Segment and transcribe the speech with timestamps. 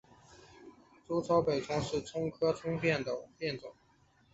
[1.07, 3.71] 糙葶北葱是葱科葱属的变种。